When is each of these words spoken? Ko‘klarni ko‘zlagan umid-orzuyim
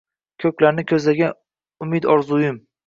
Ko‘klarni 0.43 0.85
ko‘zlagan 0.93 1.39
umid-orzuyim 1.87 2.63